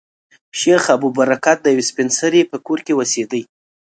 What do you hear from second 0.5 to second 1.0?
شیخ